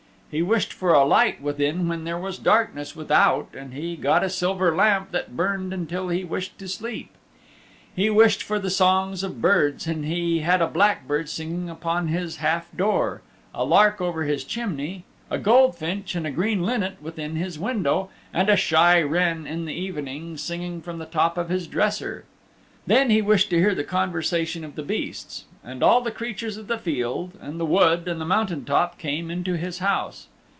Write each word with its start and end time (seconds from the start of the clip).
He 0.37 0.41
wished 0.41 0.71
for 0.71 0.93
a 0.93 1.03
light 1.03 1.41
within 1.41 1.89
when 1.89 2.05
there 2.05 2.17
was 2.17 2.37
darkness 2.37 2.95
without, 2.95 3.49
and 3.53 3.73
he 3.73 3.97
got 3.97 4.23
a 4.23 4.29
silver 4.29 4.73
lamp 4.73 5.11
that 5.11 5.35
burned 5.35 5.73
until 5.73 6.07
he 6.07 6.23
wished 6.23 6.57
to 6.59 6.69
sleep. 6.69 7.09
He 7.93 8.09
wished 8.09 8.41
for 8.41 8.57
the 8.57 8.69
songs 8.69 9.23
of 9.23 9.41
birds 9.41 9.87
and 9.87 10.05
he 10.05 10.39
had 10.39 10.61
a 10.61 10.67
blackbird 10.67 11.27
singing 11.27 11.69
upon 11.69 12.07
his 12.07 12.37
half 12.37 12.69
door, 12.73 13.21
a 13.53 13.65
lark 13.65 13.99
over 13.99 14.23
his 14.23 14.45
chimney, 14.45 15.03
a 15.29 15.37
goldfinch 15.37 16.15
and 16.15 16.25
a 16.25 16.31
green 16.31 16.63
linnet 16.65 16.95
within 17.01 17.35
his 17.35 17.59
window, 17.59 18.09
and 18.33 18.47
a 18.47 18.55
shy 18.55 19.01
wren 19.01 19.45
in 19.45 19.65
the 19.65 19.73
evening 19.73 20.37
singing 20.37 20.79
from 20.81 20.97
the 20.97 21.05
top 21.05 21.37
of 21.37 21.49
his 21.49 21.67
dresser. 21.67 22.23
Then 22.87 23.09
he 23.09 23.21
wished 23.21 23.51
to 23.51 23.57
hear 23.59 23.75
the 23.75 23.83
conversation 23.83 24.63
of 24.63 24.75
the 24.75 24.81
beasts 24.81 25.43
and 25.63 25.83
all 25.83 26.01
the 26.01 26.09
creatures 26.09 26.57
of 26.57 26.65
the 26.65 26.79
fields 26.79 27.37
and 27.39 27.59
the 27.59 27.65
wood 27.65 28.07
and 28.07 28.19
the 28.19 28.25
mountain 28.25 28.65
top 28.65 28.97
came 28.97 29.29
into 29.29 29.53
his 29.55 29.77
house. 29.77 30.27